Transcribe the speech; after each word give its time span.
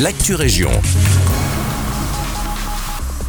l'actu 0.00 0.34
région. 0.34 0.70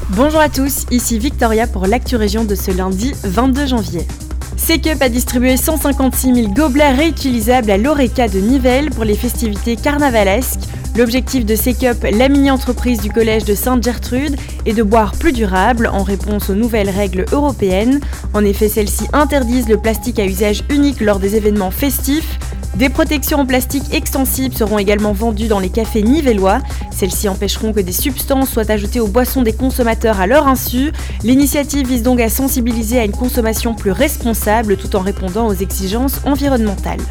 Bonjour 0.10 0.40
à 0.40 0.50
tous, 0.50 0.86
ici 0.92 1.20
Victoria 1.20 1.68
pour 1.68 1.88
l'actu 1.88 2.16
région 2.16 2.46
de 2.46 2.55
ce 2.55 2.71
lundi 2.71 3.13
22 3.24 3.68
janvier. 3.68 4.08
Secup 4.55 5.02
a 5.02 5.10
distribué 5.10 5.57
156 5.57 6.34
000 6.34 6.54
gobelets 6.54 6.91
réutilisables 6.91 7.70
à 7.70 7.78
l'Oreca 7.78 8.28
de 8.28 8.39
Nivelles 8.39 8.89
pour 8.91 9.04
les 9.04 9.15
festivités 9.15 9.76
carnavalesques. 9.76 10.62
L'objectif 10.96 11.46
de 11.46 11.56
Secup, 11.56 12.06
la 12.12 12.29
mini-entreprise 12.29 13.02
du 13.02 13.12
collège 13.12 13.46
de 13.46 13.56
Sainte-Gertrude, 13.56 14.36
est 14.66 14.74
de 14.74 14.84
boire 14.84 15.14
plus 15.14 15.34
durable 15.34 15.90
en 15.92 16.04
réponse 16.04 16.50
aux 16.50 16.55
nouvelles 16.55 16.90
règles 16.90 17.26
européennes. 17.32 18.00
En 18.34 18.45
effet, 18.45 18.70
celles-ci 18.70 19.05
interdisent 19.12 19.68
le 19.68 19.77
plastique 19.77 20.20
à 20.20 20.26
usage 20.26 20.64
unique 20.70 21.02
lors 21.02 21.20
des 21.20 21.36
événements 21.36 21.72
festifs. 21.72 22.40
Des 22.76 22.90
protections 22.90 23.40
en 23.40 23.45
plastique 23.45 23.94
extensibles 23.94 24.55
seront 24.55 24.80
également 24.80 25.13
vendues 25.13 25.48
dans 25.48 25.59
les 25.59 25.70
cafés 25.70 26.02
nivellois. 26.02 26.59
Celles-ci 26.91 27.29
empêcheront 27.29 27.71
que 27.71 27.79
des 27.79 27.91
substances 27.91 28.49
soient 28.49 28.71
ajoutées 28.71 28.99
aux 28.99 29.07
boissons 29.07 29.43
des 29.43 29.53
consommateurs 29.53 30.20
à 30.20 30.25
leur 30.25 30.48
insu. 30.48 30.91
L'initiative 31.23 31.88
vise 31.88 32.01
donc 32.01 32.20
à 32.20 32.29
sensibiliser 32.29 32.99
à 32.99 33.05
une 33.05 33.12
consommation 33.12 33.75
plus 33.75 33.91
responsable 33.91 34.75
tout 34.75 34.95
en 34.95 35.01
répondant 35.01 35.48
aux 35.48 35.53
exigences 35.53 36.20
environnementales. 36.25 37.01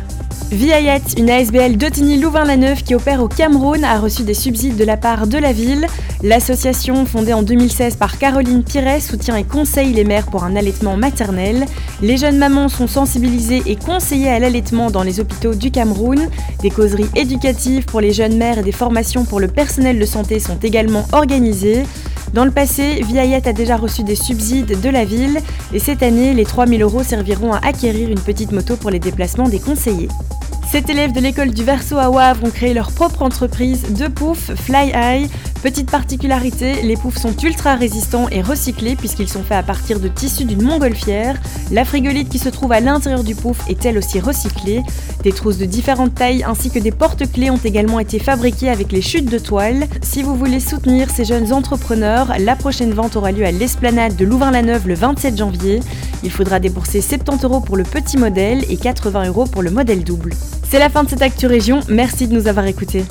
Viayet, 0.51 1.01
une 1.17 1.31
ASBL 1.31 1.77
d'Otigny-Louvain-la-Neuve 1.77 2.83
qui 2.83 2.95
opère 2.95 3.23
au 3.23 3.29
Cameroun, 3.29 3.85
a 3.85 3.99
reçu 3.99 4.23
des 4.23 4.35
subsides 4.35 4.77
de 4.77 4.85
la 4.85 4.97
part 4.97 5.27
de 5.27 5.39
la 5.39 5.53
ville. 5.53 5.87
L'association, 6.23 7.07
fondée 7.07 7.33
en 7.33 7.43
2016 7.43 7.97
par 7.97 8.19
Caroline 8.19 8.63
Piret, 8.63 9.01
soutient 9.01 9.37
et 9.37 9.45
conseille 9.45 9.93
les 9.93 10.05
mères 10.05 10.27
pour 10.27 10.45
un 10.45 10.55
allaitement 10.55 10.97
maternel. 10.97 11.65
Les 12.03 12.17
jeunes 12.17 12.39
mamans 12.39 12.69
sont 12.69 12.87
sensibilisées 12.87 13.63
et 13.67 13.77
conseillées 13.77 14.31
à 14.31 14.39
l'allaitement 14.39 14.91
dans 14.91 15.03
les 15.03 15.21
hôpitaux 15.21 15.55
du 15.55 15.71
Cameroun. 15.71 16.29
Des 16.63 16.71
causeries 16.71 17.11
éducatives 17.17 17.87
pour 17.87 18.01
les 18.01 18.13
jeunes 18.13 18.37
mères 18.37 18.59
et 18.59 18.63
des 18.63 18.73
formations 18.73 19.25
pour 19.25 19.41
le 19.41 19.49
personnel 19.49 19.99
de 19.99 20.05
santé 20.05 20.39
sont 20.39 20.59
également 20.63 21.07
organisées. 21.13 21.85
Dans 22.33 22.47
le 22.47 22.51
passé, 22.51 23.03
Viayet 23.03 23.47
a 23.47 23.53
déjà 23.53 23.77
reçu 23.77 24.05
des 24.05 24.15
subsides 24.17 24.81
de 24.81 24.89
la 24.89 25.05
ville 25.05 25.39
et 25.75 25.79
cette 25.79 26.03
année, 26.03 26.33
les 26.33 26.45
3000 26.45 26.81
euros 26.81 27.03
serviront 27.03 27.53
à 27.53 27.59
acquérir 27.59 28.09
une 28.09 28.21
petite 28.21 28.53
moto 28.53 28.77
pour 28.77 28.91
les 28.91 28.99
déplacements 28.99 29.51
des 29.51 29.61
conseillers. 29.61 30.09
Sept 30.71 30.89
élèves 30.89 31.13
de 31.13 31.21
l'école 31.21 31.51
du 31.51 31.65
Verso 31.65 31.99
à 31.99 32.09
Wavre 32.09 32.45
ont 32.45 32.51
créé 32.51 32.73
leur 32.73 32.93
propre 32.93 33.23
entreprise 33.23 33.95
de 33.95 34.07
poufs 34.09 34.53
Fly 34.55 34.93
High. 34.95 35.31
Petite 35.63 35.91
particularité, 35.91 36.83
les 36.83 36.97
poufs 36.97 37.19
sont 37.19 37.37
ultra 37.37 37.77
résistants 37.77 38.29
et 38.31 38.43
recyclés 38.43 38.97
puisqu'ils 38.97 39.29
sont 39.29 39.43
faits 39.43 39.59
à 39.59 39.63
partir 39.63 40.01
de 40.01 40.09
tissus 40.09 40.45
d'une 40.45 40.63
montgolfière. 40.63 41.41
La 41.71 41.85
frigolite 41.85 42.29
qui 42.29 42.39
se 42.39 42.49
trouve 42.49 42.73
à 42.73 42.81
l'intérieur 42.81 43.23
du 43.23 43.35
pouf 43.35 43.59
est 43.69 43.85
elle 43.85 43.99
aussi 43.99 44.19
recyclée. 44.19 44.83
Des 45.23 45.33
trousses 45.33 45.59
de 45.59 45.67
différentes 45.67 46.15
tailles 46.15 46.43
ainsi 46.43 46.71
que 46.71 46.79
des 46.79 46.91
porte-clés 46.91 47.51
ont 47.51 47.61
également 47.63 48.01
été 48.01 48.19
fabriquées 48.19 48.71
avec 48.71 48.91
les 48.91 49.03
chutes 49.03 49.31
de 49.31 49.39
toile. 49.39 49.87
Si 50.03 50.23
vous 50.23 50.35
voulez 50.35 50.59
soutenir 50.59 51.11
ces 51.11 51.25
jeunes 51.25 51.53
entrepreneurs, 51.53 52.33
la 52.39 52.57
prochaine 52.57 52.93
vente 52.93 53.15
aura 53.17 53.31
lieu 53.31 53.45
à 53.45 53.53
l'esplanade 53.53 54.17
de 54.17 54.25
Louvain-la-Neuve 54.25 54.89
le 54.89 54.95
27 54.95 55.37
janvier. 55.39 55.81
Il 56.23 56.31
faudra 56.31 56.61
débourser 56.61 57.01
70 57.01 57.45
euros 57.45 57.61
pour 57.61 57.77
le 57.77 57.85
petit 57.85 58.17
modèle 58.17 58.65
et 58.71 58.77
80 58.77 59.27
euros 59.29 59.47
pour 59.47 59.63
le 59.63 59.71
modèle 59.71 60.05
double. 60.05 60.35
C'est 60.69 60.79
la 60.79 60.89
fin 60.89 61.05
de 61.05 61.11
cette 61.11 61.23
Actu 61.23 61.47
Région, 61.47 61.81
merci 61.89 62.27
de 62.27 62.35
nous 62.35 62.47
avoir 62.47 62.67
écoutés. 62.67 63.05